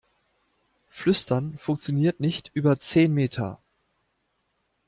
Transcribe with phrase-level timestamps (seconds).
[0.89, 3.59] Flüstern funktioniert nicht über zehn Meter.